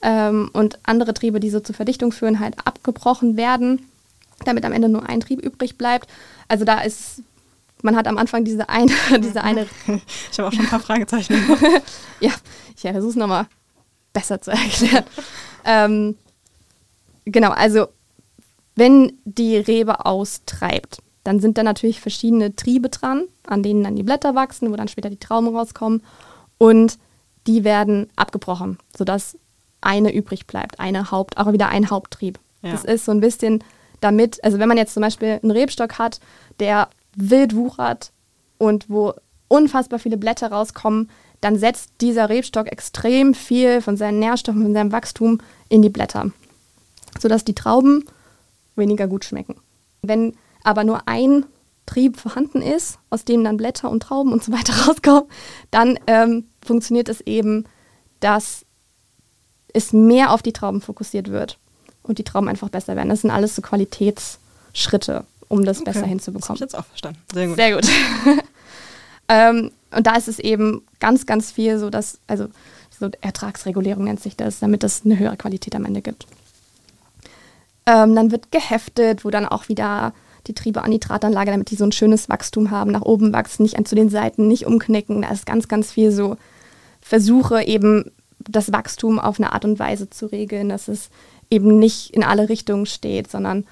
[0.02, 3.90] ähm, und andere Triebe, die so zur Verdichtung führen, halt abgebrochen werden,
[4.46, 6.10] damit am Ende nur ein Trieb übrig bleibt.
[6.48, 7.22] Also da ist,
[7.82, 9.68] man hat am Anfang diese eine, diese eine.
[10.32, 11.36] Ich habe auch schon ein paar Fragezeichen.
[12.20, 12.32] ja,
[12.76, 13.48] ich versuche es nochmal
[14.14, 15.06] besser zu erklären.
[15.66, 16.18] ähm,
[17.26, 17.88] genau, also
[18.76, 24.04] wenn die Rebe austreibt, dann sind da natürlich verschiedene Triebe dran, an denen dann die
[24.04, 26.04] Blätter wachsen, wo dann später die Trauben rauskommen.
[26.60, 27.00] Und
[27.48, 29.36] die werden abgebrochen, sodass
[29.82, 32.40] eine übrig bleibt, eine Haupt, auch wieder ein Haupttrieb.
[32.62, 32.72] Ja.
[32.72, 33.64] Das ist so ein bisschen
[34.02, 36.20] damit, also wenn man jetzt zum Beispiel einen Rebstock hat,
[36.60, 38.12] der wild wuchert
[38.60, 39.14] und wo
[39.48, 41.10] unfassbar viele Blätter rauskommen,
[41.42, 45.40] dann setzt dieser Rebstock extrem viel von seinen Nährstoffen, von seinem Wachstum
[45.70, 46.32] in die Blätter,
[47.20, 48.06] sodass die Trauben
[48.76, 49.56] weniger gut schmecken.
[50.04, 50.36] Wenn
[50.66, 51.46] aber nur ein
[51.86, 55.30] Trieb vorhanden ist, aus dem dann Blätter und Trauben und so weiter rauskommen,
[55.72, 57.66] dann ähm, funktioniert es eben,
[58.20, 58.66] dass
[59.74, 61.60] es mehr auf die Trauben fokussiert wird
[62.02, 63.10] und die Trauben einfach besser werden.
[63.10, 65.92] Das sind alles so Qualitätsschritte, um das okay.
[65.92, 66.42] besser hinzubekommen.
[66.42, 67.20] Das habe ich jetzt auch verstanden.
[67.34, 67.56] Sehr gut.
[67.56, 67.88] Sehr gut.
[69.28, 72.48] ähm, und da ist es eben ganz, ganz viel so, dass, also
[72.98, 76.26] so Ertragsregulierung nennt sich das, damit es eine höhere Qualität am Ende gibt.
[77.86, 80.14] Ähm, dann wird geheftet, wo dann auch wieder
[80.48, 83.64] die Triebe an die Drahtanlage, damit die so ein schönes Wachstum haben, nach oben wachsen,
[83.64, 85.22] nicht zu den Seiten, nicht umknicken.
[85.22, 86.38] Da ist ganz, ganz viel so
[87.02, 91.10] Versuche, eben das Wachstum auf eine Art und Weise zu regeln, dass es
[91.50, 93.66] eben nicht in alle Richtungen steht, sondern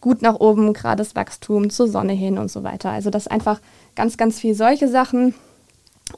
[0.00, 2.90] gut nach oben, gerade das Wachstum zur Sonne hin und so weiter.
[2.90, 3.60] Also das ist einfach
[3.94, 5.34] ganz, ganz viel solche Sachen.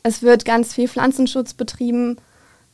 [0.02, 2.16] Es wird ganz viel Pflanzenschutz betrieben.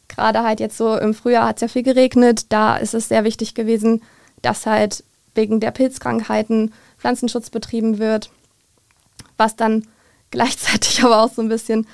[0.09, 2.47] Gerade halt jetzt so im Frühjahr hat es ja viel geregnet.
[2.51, 4.03] Da ist es sehr wichtig gewesen,
[4.43, 8.31] dass halt wegen der Pilzkrankheiten Pflanzenschutz betrieben wird,
[9.37, 9.87] was dann
[10.31, 11.87] gleichzeitig aber auch so ein bisschen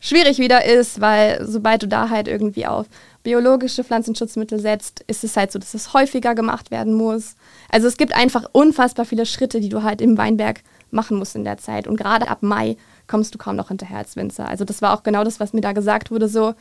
[0.00, 2.86] schwierig wieder ist, weil sobald du da halt irgendwie auf
[3.22, 7.34] biologische Pflanzenschutzmittel setzt, ist es halt so, dass es häufiger gemacht werden muss.
[7.70, 11.44] Also es gibt einfach unfassbar viele Schritte, die du halt im Weinberg machen musst in
[11.44, 11.88] der Zeit.
[11.88, 12.76] Und gerade ab Mai
[13.08, 14.46] kommst du kaum noch hinterher als Winzer.
[14.46, 16.54] Also das war auch genau das, was mir da gesagt wurde, so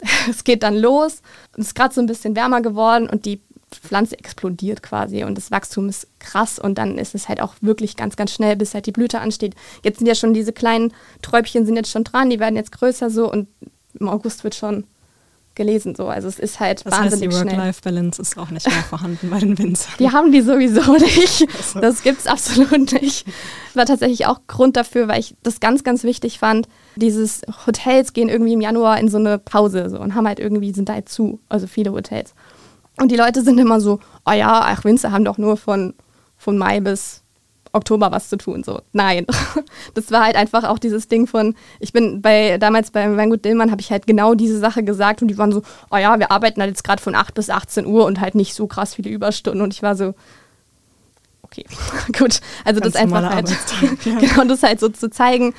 [0.30, 1.22] es geht dann los.
[1.56, 3.40] Es ist gerade so ein bisschen wärmer geworden und die
[3.80, 7.96] Pflanze explodiert quasi und das Wachstum ist krass und dann ist es halt auch wirklich
[7.96, 9.54] ganz, ganz schnell, bis halt die Blüte ansteht.
[9.82, 13.10] Jetzt sind ja schon diese kleinen Träubchen sind jetzt schon dran, die werden jetzt größer
[13.10, 13.48] so und
[13.98, 14.84] im August wird schon
[15.54, 16.08] gelesen so.
[16.08, 19.38] Also es ist halt das wahnsinnig heißt, die Work-Life-Balance ist auch nicht mehr vorhanden bei
[19.38, 19.94] den Winzern.
[19.98, 21.46] Die haben die sowieso nicht.
[21.56, 21.80] Also.
[21.80, 23.26] Das gibt es absolut nicht.
[23.74, 26.68] War tatsächlich auch Grund dafür, weil ich das ganz, ganz wichtig fand.
[26.96, 30.72] Dieses Hotels gehen irgendwie im Januar in so eine Pause so und haben halt irgendwie,
[30.72, 32.34] sind da halt zu, also viele Hotels.
[32.96, 35.94] Und die Leute sind immer so, oh ja, ach, Winzer haben doch nur von,
[36.36, 37.24] von Mai bis
[37.74, 38.64] Oktober was zu tun.
[38.64, 39.26] So, nein.
[39.94, 43.70] Das war halt einfach auch dieses Ding von, ich bin bei, damals beim Weingut Dillmann,
[43.70, 46.60] habe ich halt genau diese Sache gesagt und die waren so, oh ja, wir arbeiten
[46.60, 49.62] halt jetzt gerade von 8 bis 18 Uhr und halt nicht so krass viele Überstunden.
[49.62, 50.14] Und ich war so,
[51.42, 51.64] okay,
[52.18, 52.40] gut.
[52.64, 53.48] Also Ganz das einfach halt,
[54.04, 54.14] ja.
[54.20, 55.54] genau, das halt so zu zeigen,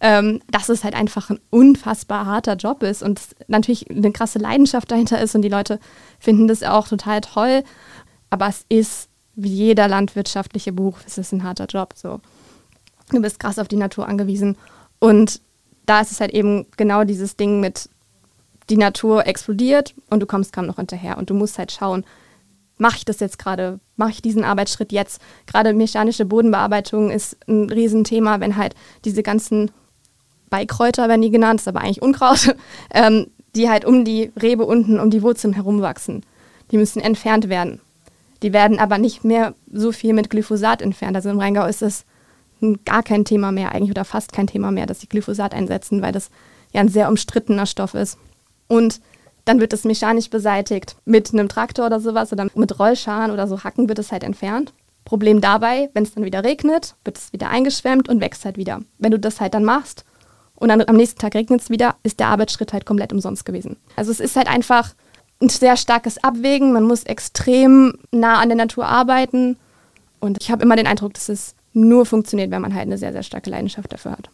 [0.00, 4.90] ähm, dass es halt einfach ein unfassbar harter Job ist und natürlich eine krasse Leidenschaft
[4.90, 5.78] dahinter ist und die Leute
[6.18, 7.62] finden das auch total toll.
[8.30, 11.94] Aber es ist wie jeder landwirtschaftliche Beruf, es ist ein harter Job.
[11.94, 12.20] So.
[13.10, 14.56] Du bist krass auf die Natur angewiesen.
[14.98, 15.40] Und
[15.84, 17.88] da ist es halt eben genau dieses Ding mit,
[18.70, 21.18] die Natur explodiert und du kommst kaum noch hinterher.
[21.18, 22.04] Und du musst halt schauen,
[22.78, 23.78] mache ich das jetzt gerade?
[23.96, 25.20] Mache ich diesen Arbeitsschritt jetzt?
[25.46, 29.70] Gerade mechanische Bodenbearbeitung ist ein Riesenthema, wenn halt diese ganzen
[30.50, 32.56] Beikräuter werden die genannt, ist aber eigentlich Unkraut,
[32.94, 36.24] ähm, die halt um die Rebe unten, um die Wurzeln herumwachsen.
[36.70, 37.80] Die müssen entfernt werden.
[38.42, 41.16] Die werden aber nicht mehr so viel mit Glyphosat entfernt.
[41.16, 42.04] Also im Rheingau ist es
[42.84, 46.12] gar kein Thema mehr eigentlich oder fast kein Thema mehr, dass sie Glyphosat einsetzen, weil
[46.12, 46.30] das
[46.72, 48.18] ja ein sehr umstrittener Stoff ist.
[48.68, 49.00] Und
[49.44, 50.96] dann wird es mechanisch beseitigt.
[51.04, 54.72] Mit einem Traktor oder sowas oder mit Rollscharen oder so Hacken wird es halt entfernt.
[55.04, 58.80] Problem dabei, wenn es dann wieder regnet, wird es wieder eingeschwemmt und wächst halt wieder.
[58.98, 60.04] Wenn du das halt dann machst
[60.56, 63.76] und dann am nächsten Tag regnet es wieder, ist der Arbeitsschritt halt komplett umsonst gewesen.
[63.94, 64.94] Also es ist halt einfach
[65.40, 66.72] ein sehr starkes Abwägen.
[66.72, 69.56] Man muss extrem nah an der Natur arbeiten.
[70.18, 73.12] Und ich habe immer den Eindruck, dass es nur funktioniert, wenn man halt eine sehr,
[73.12, 74.30] sehr starke Leidenschaft dafür hat.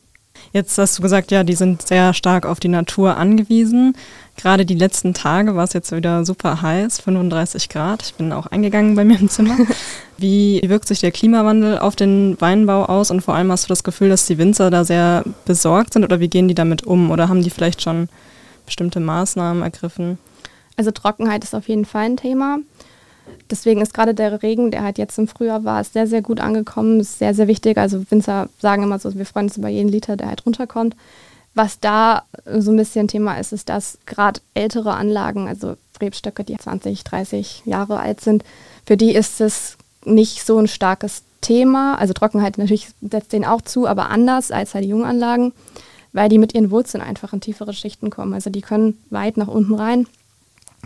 [0.53, 3.95] Jetzt hast du gesagt, ja, die sind sehr stark auf die Natur angewiesen.
[4.37, 8.03] Gerade die letzten Tage war es jetzt wieder super heiß, 35 Grad.
[8.03, 9.57] Ich bin auch eingegangen bei mir im Zimmer.
[10.19, 13.85] Wie wirkt sich der Klimawandel auf den Weinbau aus und vor allem hast du das
[13.85, 17.29] Gefühl, dass die Winzer da sehr besorgt sind oder wie gehen die damit um oder
[17.29, 18.09] haben die vielleicht schon
[18.65, 20.19] bestimmte Maßnahmen ergriffen?
[20.77, 22.59] Also Trockenheit ist auf jeden Fall ein Thema.
[23.51, 27.01] Deswegen ist gerade der Regen, der halt jetzt im Frühjahr war, sehr, sehr gut angekommen.
[27.01, 27.77] Ist sehr, sehr wichtig.
[27.77, 30.97] Also Winzer sagen immer so, wir freuen uns über jeden Liter, der halt runterkommt.
[31.55, 36.57] Was da so ein bisschen Thema ist, ist, dass gerade ältere Anlagen, also Rebstöcke, die
[36.57, 38.43] 20, 30 Jahre alt sind,
[38.87, 41.97] für die ist es nicht so ein starkes Thema.
[41.97, 45.53] Also Trockenheit natürlich setzt denen auch zu, aber anders als halt die Junganlagen,
[46.15, 48.33] weil die mit ihren Wurzeln einfach in tiefere Schichten kommen.
[48.33, 50.07] Also die können weit nach unten rein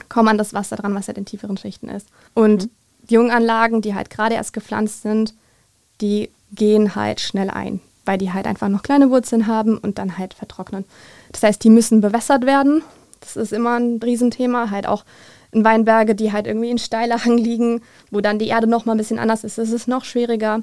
[0.09, 2.09] kommen an das Wasser dran, was ja in tieferen Schichten ist.
[2.35, 2.71] Und mhm.
[3.09, 5.35] Junganlagen, die halt gerade erst gepflanzt sind,
[6.01, 10.19] die gehen halt schnell ein, weil die halt einfach noch kleine Wurzeln haben und dann
[10.19, 10.85] halt vertrocknen.
[11.33, 12.83] Das heißt, die müssen bewässert werden.
[13.21, 14.71] Das ist immer ein Riesenthema.
[14.71, 15.05] Halt auch
[15.53, 18.99] in Weinberge, die halt irgendwie in Steillagen liegen, wo dann die Erde noch mal ein
[18.99, 20.63] bisschen anders ist, ist es noch schwieriger.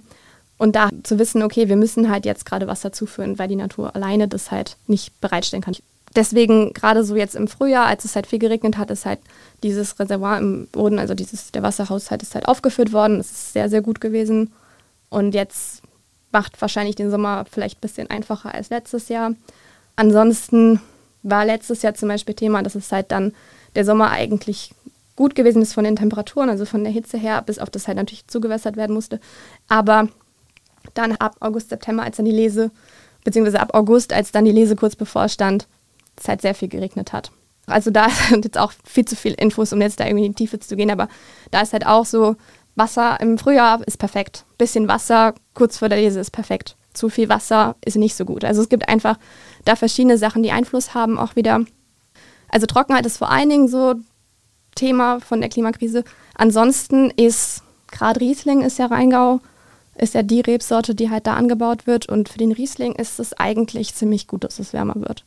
[0.58, 3.96] Und da zu wissen, okay, wir müssen halt jetzt gerade Wasser zuführen, weil die Natur
[3.96, 5.76] alleine das halt nicht bereitstellen kann
[6.16, 9.20] deswegen gerade so jetzt im Frühjahr, als es halt viel geregnet hat, ist halt
[9.64, 13.18] dieses Reservoir im Boden, also dieses, der Wasserhaushalt ist halt aufgeführt worden.
[13.18, 14.52] Das ist sehr, sehr gut gewesen.
[15.10, 15.82] Und jetzt
[16.32, 19.34] macht wahrscheinlich den Sommer vielleicht ein bisschen einfacher als letztes Jahr.
[19.96, 20.82] Ansonsten
[21.22, 23.34] war letztes Jahr zum Beispiel Thema, dass es halt dann
[23.76, 24.74] der Sommer eigentlich
[25.16, 27.98] gut gewesen ist von den Temperaturen, also von der Hitze her, bis auf das halt
[27.98, 29.20] natürlich zugewässert werden musste.
[29.68, 30.10] Aber
[30.96, 32.72] dann ab August, September, als dann die Lese,
[33.24, 35.68] beziehungsweise ab August, als dann die Lese kurz bevorstand,
[36.18, 37.32] es halt sehr viel geregnet hat.
[37.66, 40.44] Also da sind jetzt auch viel zu viele Infos, um jetzt da irgendwie in die
[40.44, 41.08] Tiefe zu gehen, aber
[41.52, 42.36] da ist halt auch so,
[42.76, 44.46] Wasser im Frühjahr ist perfekt.
[44.58, 46.76] Bisschen Wasser kurz vor der Lese ist perfekt.
[46.94, 48.44] Zu viel Wasser ist nicht so gut.
[48.44, 49.18] Also es gibt einfach
[49.66, 51.62] da verschiedene Sachen, die Einfluss haben auch wieder.
[52.50, 53.96] Also Trockenheit ist vor allen Dingen so
[54.76, 56.04] Thema von der Klimakrise.
[56.36, 59.40] Ansonsten ist gerade Riesling ist ja Rheingau,
[59.96, 62.10] ist ja die Rebsorte, die halt da angebaut wird.
[62.10, 65.26] Und für den Riesling ist es eigentlich ziemlich gut, dass es wärmer wird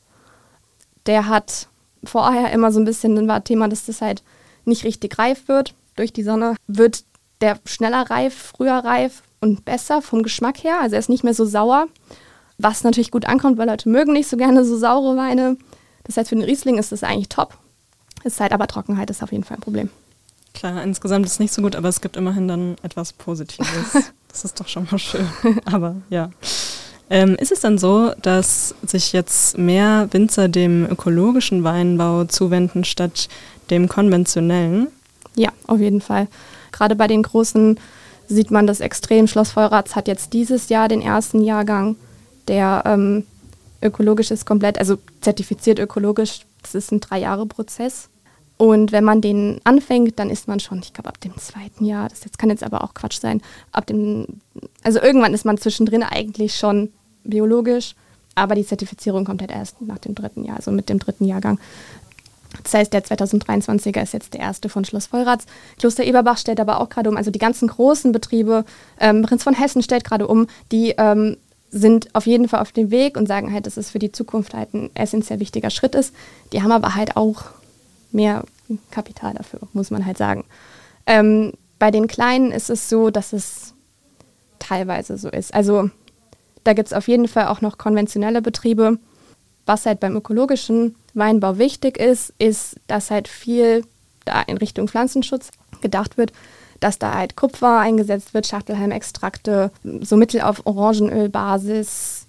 [1.06, 1.68] der hat
[2.04, 4.22] vorher immer so ein bisschen, war Thema, dass das halt
[4.64, 7.04] nicht richtig reif wird durch die Sonne, wird
[7.40, 10.80] der schneller reif, früher reif und besser vom Geschmack her.
[10.80, 11.86] Also er ist nicht mehr so sauer,
[12.58, 15.56] was natürlich gut ankommt, weil Leute mögen nicht so gerne so saure Weine.
[16.04, 17.56] Das heißt, für den Riesling ist das eigentlich top.
[18.24, 19.90] Ist halt aber Trockenheit ist auf jeden Fall ein Problem.
[20.54, 23.92] Klar, insgesamt ist es nicht so gut, aber es gibt immerhin dann etwas Positives.
[24.28, 25.28] das ist doch schon mal schön.
[25.66, 26.30] aber ja.
[27.08, 33.28] Ähm, ist es dann so, dass sich jetzt mehr Winzer dem ökologischen Weinbau zuwenden statt
[33.70, 34.88] dem konventionellen?
[35.36, 36.26] Ja, auf jeden Fall.
[36.72, 37.78] Gerade bei den großen
[38.26, 39.28] sieht man das extrem.
[39.28, 41.96] Schloss Feuratz hat jetzt dieses Jahr den ersten Jahrgang,
[42.48, 43.24] der ähm,
[43.82, 46.40] ökologisch ist komplett, also zertifiziert ökologisch.
[46.62, 48.08] Das ist ein Drei-Jahre-Prozess.
[48.58, 52.08] Und wenn man den anfängt, dann ist man schon, ich glaube, ab dem zweiten Jahr,
[52.08, 53.42] das jetzt kann jetzt aber auch Quatsch sein,
[53.72, 54.26] ab dem,
[54.82, 56.90] also irgendwann ist man zwischendrin eigentlich schon
[57.24, 57.94] biologisch,
[58.34, 61.58] aber die Zertifizierung kommt halt erst nach dem dritten Jahr, also mit dem dritten Jahrgang.
[62.62, 65.44] Das heißt, der 2023er ist jetzt der erste von Schloss Vollrats.
[65.78, 68.64] Kloster Eberbach stellt aber auch gerade um, also die ganzen großen Betriebe,
[68.98, 71.36] ähm, Prinz von Hessen stellt gerade um, die ähm,
[71.70, 74.54] sind auf jeden Fall auf dem Weg und sagen halt, dass es für die Zukunft
[74.54, 76.14] halt ein essentiell wichtiger Schritt ist.
[76.52, 77.44] Die haben aber halt auch
[78.16, 78.42] mehr
[78.90, 80.44] Kapital dafür, muss man halt sagen.
[81.06, 83.74] Ähm, bei den Kleinen ist es so, dass es
[84.58, 85.54] teilweise so ist.
[85.54, 85.90] Also
[86.64, 88.98] da gibt es auf jeden Fall auch noch konventionelle Betriebe.
[89.66, 93.84] Was halt beim ökologischen Weinbau wichtig ist, ist, dass halt viel
[94.24, 95.50] da in Richtung Pflanzenschutz
[95.80, 96.32] gedacht wird,
[96.80, 102.26] dass da halt Kupfer eingesetzt wird, Schachtelhalmextrakte, so Mittel auf Orangenölbasis,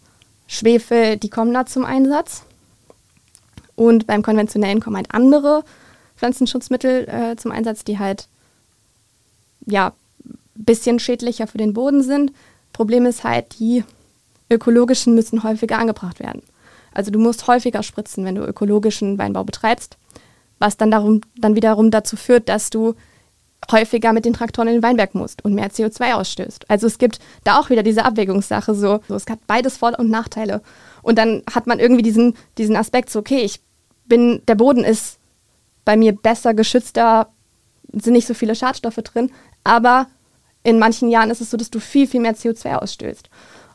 [0.47, 2.43] Schwefel, die kommen da zum Einsatz.
[3.75, 5.63] Und beim konventionellen kommen halt andere
[6.17, 8.27] Pflanzenschutzmittel äh, zum Einsatz, die halt
[9.65, 9.93] ja
[10.55, 12.31] bisschen schädlicher für den Boden sind.
[12.73, 13.83] Problem ist halt, die
[14.49, 16.41] ökologischen müssen häufiger angebracht werden.
[16.93, 19.97] Also du musst häufiger spritzen, wenn du ökologischen Weinbau betreibst,
[20.57, 22.95] was dann, darum, dann wiederum dazu führt, dass du
[23.71, 26.69] häufiger mit den Traktoren in den Weinberg musst und mehr CO2 ausstößt.
[26.69, 30.09] Also es gibt da auch wieder diese Abwägungssache so, so es hat beides Vor- und
[30.09, 30.61] Nachteile.
[31.01, 33.59] Und dann hat man irgendwie diesen, diesen Aspekt so, okay, ich
[34.05, 35.16] bin, der Boden ist
[35.87, 37.29] bei mir besser geschützter,
[37.93, 39.31] sind nicht so viele Schadstoffe drin,
[39.63, 40.07] aber
[40.63, 43.29] in manchen Jahren ist es so, dass du viel, viel mehr CO2 ausstößt.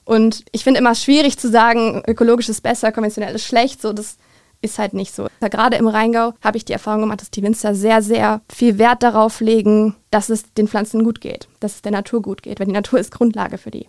[0.04, 3.80] Und ich finde immer schwierig zu sagen, ökologisch ist besser, konventionell ist schlecht.
[3.80, 4.18] So, das
[4.60, 5.26] ist halt nicht so.
[5.40, 9.02] Gerade im Rheingau habe ich die Erfahrung gemacht, dass die Winzer sehr, sehr viel Wert
[9.02, 12.66] darauf legen, dass es den Pflanzen gut geht, dass es der Natur gut geht, weil
[12.66, 13.88] die Natur ist Grundlage für die.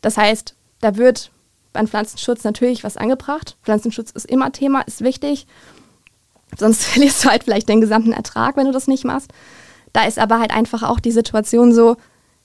[0.00, 1.30] Das heißt, da wird
[1.72, 3.56] beim Pflanzenschutz natürlich was angebracht.
[3.62, 5.46] Pflanzenschutz ist immer Thema, ist wichtig.
[6.58, 9.30] Sonst verlierst du halt vielleicht den gesamten Ertrag, wenn du das nicht machst.
[9.92, 11.96] Da ist aber halt einfach auch die Situation so,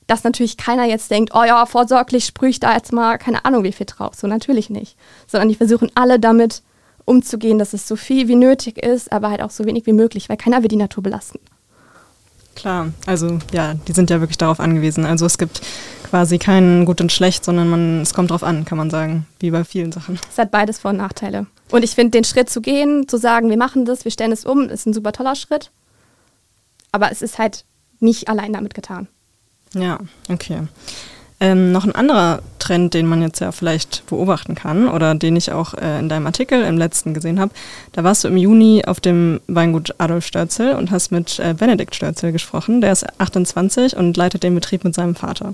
[0.08, 3.64] dass natürlich keiner jetzt denkt, oh ja, vorsorglich sprühe ich da jetzt mal keine Ahnung
[3.64, 4.14] wie viel drauf.
[4.16, 4.96] So natürlich nicht.
[5.28, 6.64] Sondern die versuchen alle damit
[7.06, 10.30] umzugehen, dass es so viel wie nötig ist, aber halt auch so wenig wie möglich,
[10.30, 11.40] weil keiner will die Natur belasten.
[12.56, 15.06] Klar, also ja, die sind ja wirklich darauf angewiesen.
[15.06, 15.62] Also es gibt
[16.10, 19.52] quasi kein Gut und Schlecht, sondern man, es kommt drauf an, kann man sagen, wie
[19.52, 20.20] bei vielen Sachen.
[20.30, 21.46] Es hat beides Vor- und Nachteile.
[21.72, 24.46] Und ich finde, den Schritt zu gehen, zu sagen, wir machen das, wir stellen es
[24.46, 25.72] um, ist ein super toller Schritt.
[26.92, 27.66] Aber es ist halt
[28.00, 29.08] nicht allein damit getan.
[29.74, 30.64] Ja, okay.
[31.40, 35.52] Ähm, noch ein anderer Trend, den man jetzt ja vielleicht beobachten kann oder den ich
[35.52, 37.52] auch äh, in deinem Artikel im letzten gesehen habe.
[37.94, 41.96] Da warst du im Juni auf dem Weingut Adolf Störzel und hast mit äh, Benedikt
[41.96, 42.80] Störzel gesprochen.
[42.80, 45.54] Der ist 28 und leitet den Betrieb mit seinem Vater.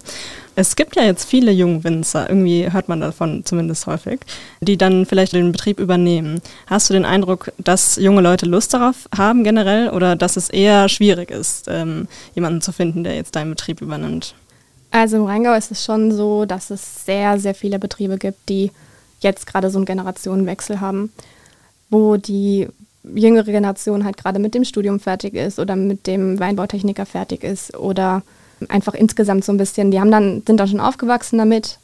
[0.58, 4.20] Es gibt ja jetzt viele Jungwinzer, irgendwie hört man davon zumindest häufig,
[4.60, 6.42] die dann vielleicht den Betrieb übernehmen.
[6.68, 10.90] Hast du den Eindruck, dass junge Leute Lust darauf haben generell oder dass es eher
[10.90, 14.36] schwierig ist, ähm, jemanden zu finden, der jetzt deinen Betrieb übernimmt?
[14.96, 18.72] Also im Rheingau ist es schon so, dass es sehr, sehr viele Betriebe gibt, die
[19.20, 21.12] jetzt gerade so einen Generationenwechsel haben,
[21.90, 22.70] wo die
[23.04, 27.76] jüngere Generation halt gerade mit dem Studium fertig ist oder mit dem Weinbautechniker fertig ist
[27.76, 28.24] oder
[28.70, 31.78] einfach insgesamt so ein bisschen, die haben dann, sind dann schon aufgewachsen damit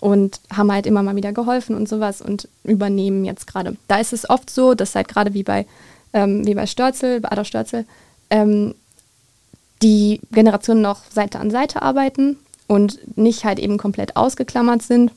[0.00, 3.78] und haben halt immer mal wieder geholfen und sowas und übernehmen jetzt gerade.
[3.88, 5.64] Da ist es oft so, dass halt gerade wie bei,
[6.12, 7.86] ähm, wie bei Störzel, bei Adolf Störzel,
[8.28, 8.74] ähm,
[9.82, 15.10] die Generationen noch Seite an Seite arbeiten und nicht halt eben komplett ausgeklammert sind.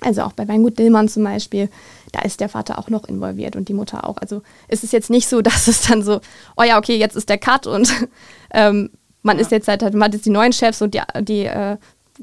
[0.00, 1.68] Also auch bei Weingut Dillmann zum Beispiel,
[2.12, 4.16] da ist der Vater auch noch involviert und die Mutter auch.
[4.18, 6.20] Also ist es jetzt nicht so, dass es dann so,
[6.56, 7.92] oh ja, okay, jetzt ist der Cut und
[8.52, 8.90] ähm,
[9.22, 9.42] man ja.
[9.42, 11.76] ist jetzt halt, man hat jetzt die neuen Chefs und die, die äh,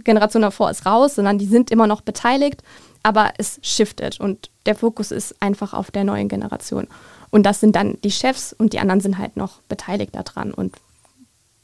[0.03, 2.61] Generation davor ist raus, sondern die sind immer noch beteiligt,
[3.03, 6.87] aber es shiftet und der Fokus ist einfach auf der neuen Generation.
[7.31, 10.75] Und das sind dann die Chefs und die anderen sind halt noch beteiligt daran und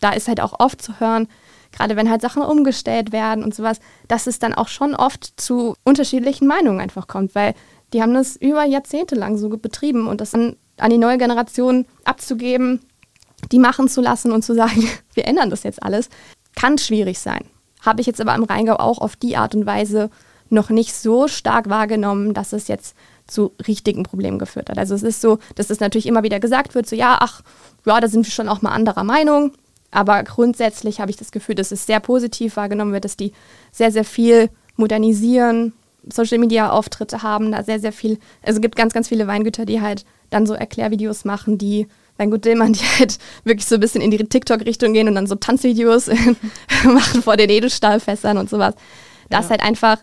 [0.02, 1.28] da ist halt auch oft zu hören,
[1.72, 5.76] gerade wenn halt Sachen umgestellt werden und sowas, dass es dann auch schon oft zu
[5.84, 7.54] unterschiedlichen Meinungen einfach kommt, weil
[7.94, 11.86] die haben das über Jahrzehnte lang so betrieben und das dann an die neue Generation
[12.04, 12.82] abzugeben,
[13.52, 16.10] die machen zu lassen und zu sagen, wir ändern das jetzt alles,
[16.56, 17.46] kann schwierig sein.
[17.82, 20.10] Habe ich jetzt aber im Rheingau auch auf die Art und Weise
[20.50, 22.96] noch nicht so stark wahrgenommen, dass es jetzt
[23.28, 24.78] zu richtigen Problemen geführt hat.
[24.78, 27.42] Also es ist so, dass es natürlich immer wieder gesagt wird, so ja, ach,
[27.86, 29.52] ja, da sind wir schon auch mal anderer Meinung.
[29.98, 33.32] Aber grundsätzlich habe ich das Gefühl, dass es sehr positiv wahrgenommen wird, dass die
[33.72, 35.74] sehr, sehr viel modernisieren,
[36.08, 38.20] Social Media Auftritte haben, da sehr, sehr viel.
[38.44, 42.46] Also es gibt ganz, ganz viele Weingüter, die halt dann so Erklärvideos machen, die Weingut
[42.46, 46.12] Dillmann, die halt wirklich so ein bisschen in die TikTok-Richtung gehen und dann so Tanzvideos
[46.84, 48.76] machen vor den Edelstahlfässern und sowas.
[49.32, 49.50] Das ja.
[49.50, 49.98] halt einfach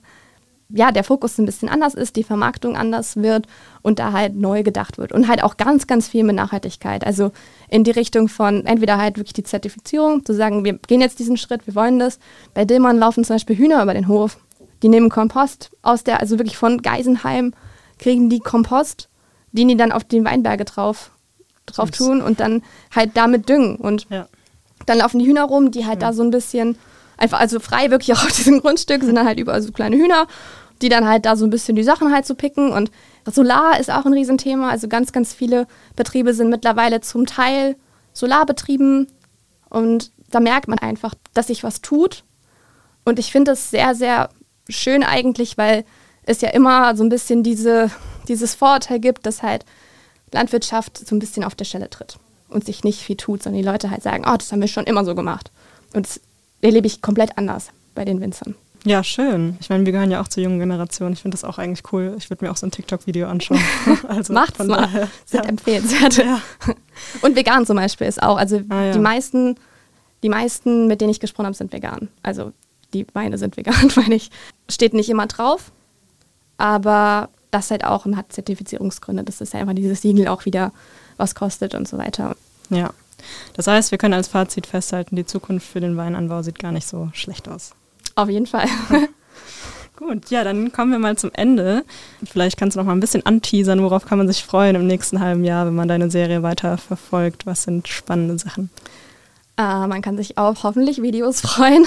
[0.76, 3.46] ja, der Fokus ein bisschen anders ist, die Vermarktung anders wird
[3.82, 5.12] und da halt neu gedacht wird.
[5.12, 7.06] Und halt auch ganz, ganz viel mit Nachhaltigkeit.
[7.06, 7.30] Also
[7.68, 11.37] in die Richtung von entweder halt wirklich die Zertifizierung, zu sagen, wir gehen jetzt diesen
[11.37, 12.18] Schritt, wir wollen das.
[12.54, 14.38] Bei Dillmann laufen zum Beispiel Hühner über den Hof.
[14.82, 17.54] Die nehmen Kompost aus der, also wirklich von Geisenheim,
[18.00, 19.08] kriegen die Kompost,
[19.52, 21.12] den die dann auf die Weinberge drauf,
[21.66, 23.76] drauf tun und dann halt damit düngen.
[23.76, 24.26] Und ja.
[24.87, 26.08] dann laufen die Hühner rum, die halt ja.
[26.08, 26.76] da so ein bisschen
[27.16, 30.26] einfach, also frei wirklich auch auf diesem Grundstück, sind dann halt überall so kleine Hühner,
[30.84, 32.70] die dann halt da so ein bisschen die Sachen halt so picken.
[32.70, 32.90] Und
[33.26, 34.68] Solar ist auch ein Riesenthema.
[34.68, 35.66] Also ganz, ganz viele
[35.96, 37.76] Betriebe sind mittlerweile zum Teil
[38.12, 39.08] Solarbetrieben.
[39.70, 42.22] Und da merkt man einfach, dass sich was tut.
[43.04, 44.28] Und ich finde es sehr, sehr
[44.68, 45.84] schön eigentlich, weil
[46.24, 47.90] es ja immer so ein bisschen diese,
[48.28, 49.64] dieses Vorurteil gibt, dass halt
[50.32, 52.18] Landwirtschaft so ein bisschen auf der Stelle tritt
[52.48, 54.84] und sich nicht viel tut, sondern die Leute halt sagen, oh, das haben wir schon
[54.84, 55.50] immer so gemacht.
[55.94, 56.20] Und es
[56.60, 58.54] erlebe ich komplett anders bei den Winzern.
[58.86, 59.56] Ja, schön.
[59.60, 61.14] Ich meine, wir gehören ja auch zur jungen Generation.
[61.14, 62.14] Ich finde das auch eigentlich cool.
[62.18, 63.60] Ich würde mir auch so ein TikTok-Video anschauen.
[64.08, 64.82] also Macht's mal.
[64.82, 65.48] Daher, Sind ja.
[65.48, 66.16] empfehlenswert.
[66.18, 66.40] Ja.
[67.22, 68.36] Und vegan zum Beispiel ist auch.
[68.36, 68.92] Also ah, ja.
[68.92, 69.56] die meisten,
[70.22, 72.08] die meisten, mit denen ich gesprochen habe, sind vegan.
[72.22, 72.52] Also
[72.92, 74.30] die Weine sind vegan, meine ich.
[74.68, 75.72] Steht nicht immer drauf.
[76.58, 79.24] Aber das halt auch und hat Zertifizierungsgründe.
[79.24, 80.72] Das ist ja einfach dieses Siegel auch wieder,
[81.16, 82.36] was kostet und so weiter.
[82.68, 82.90] Ja.
[83.54, 86.86] Das heißt, wir können als Fazit festhalten, die Zukunft für den Weinanbau sieht gar nicht
[86.86, 87.74] so schlecht aus.
[88.14, 88.66] Auf jeden Fall.
[89.96, 91.85] Gut, ja, dann kommen wir mal zum Ende.
[92.24, 95.20] Vielleicht kannst du noch mal ein bisschen anteasern, worauf kann man sich freuen im nächsten
[95.20, 97.46] halben Jahr, wenn man deine Serie weiter verfolgt.
[97.46, 98.70] Was sind spannende Sachen?
[99.57, 101.87] Äh, man kann sich auf hoffentlich Videos freuen.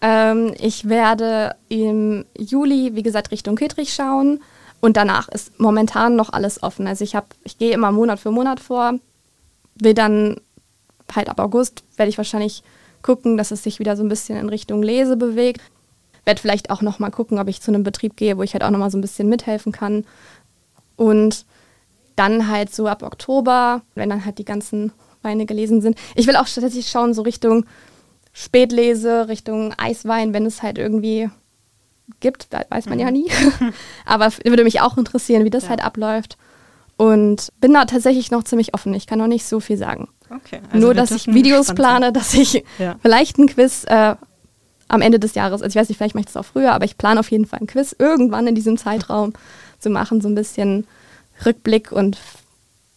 [0.00, 4.40] ähm, ich werde im Juli, wie gesagt, Richtung Kittrich schauen.
[4.80, 6.86] Und danach ist momentan noch alles offen.
[6.86, 8.98] Also ich habe, ich gehe immer Monat für Monat vor,
[9.76, 10.36] will dann
[11.14, 12.62] halt ab August werde ich wahrscheinlich
[13.04, 15.60] gucken, dass es sich wieder so ein bisschen in Richtung Lese bewegt.
[16.24, 18.64] Werde vielleicht auch noch mal gucken, ob ich zu einem Betrieb gehe, wo ich halt
[18.64, 20.04] auch noch mal so ein bisschen mithelfen kann.
[20.96, 21.44] Und
[22.16, 25.98] dann halt so ab Oktober, wenn dann halt die ganzen Weine gelesen sind.
[26.14, 27.66] Ich will auch tatsächlich schauen, so Richtung
[28.32, 31.28] Spätlese, Richtung Eiswein, wenn es halt irgendwie
[32.20, 33.04] gibt, weiß man mhm.
[33.04, 33.30] ja nie.
[34.06, 35.70] Aber würde mich auch interessieren, wie das ja.
[35.70, 36.38] halt abläuft.
[36.96, 38.94] Und bin da tatsächlich noch ziemlich offen.
[38.94, 40.08] Ich kann noch nicht so viel sagen.
[40.30, 42.96] Okay, also Nur, dass ich Videos plane, dass ich ja.
[43.02, 44.16] vielleicht ein Quiz äh,
[44.88, 46.84] am Ende des Jahres, also ich weiß nicht, vielleicht mache ich es auch früher, aber
[46.84, 49.32] ich plane auf jeden Fall ein Quiz irgendwann in diesem Zeitraum
[49.78, 50.86] zu machen, so ein bisschen
[51.44, 52.18] Rückblick und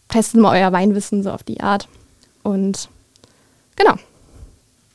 [0.08, 1.88] testen mal euer Weinwissen so auf die Art.
[2.42, 2.88] Und
[3.76, 3.94] genau.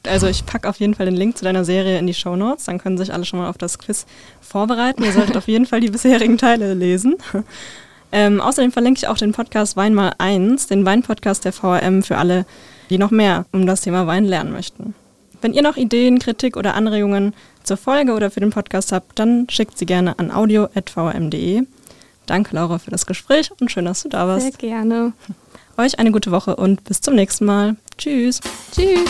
[0.05, 2.65] Also ich packe auf jeden Fall den Link zu deiner Serie in die Show Notes,
[2.65, 4.05] dann können sich alle schon mal auf das Quiz
[4.41, 5.03] vorbereiten.
[5.03, 7.15] Ihr solltet auf jeden Fall die bisherigen Teile lesen.
[8.15, 12.19] Ähm, außerdem verlinke ich auch den Podcast Wein mal eins, den Weinpodcast der VRM für
[12.19, 12.45] alle,
[12.91, 14.93] die noch mehr um das Thema Wein lernen möchten.
[15.41, 19.47] Wenn ihr noch Ideen, Kritik oder Anregungen zur Folge oder für den Podcast habt, dann
[19.49, 21.63] schickt sie gerne an audio.vrm.de.
[22.27, 24.43] Danke, Laura, für das Gespräch und schön, dass du da warst.
[24.43, 25.13] Sehr gerne.
[25.77, 27.77] Euch eine gute Woche und bis zum nächsten Mal.
[27.97, 28.41] Tschüss.
[28.75, 29.09] Tschüss.